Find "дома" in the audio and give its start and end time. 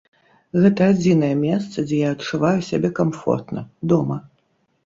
3.93-4.19